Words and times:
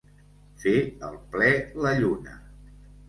Fer 0.63 0.73
el 1.09 1.19
ple 1.35 1.51
la 1.87 1.93
lluna. 2.01 2.39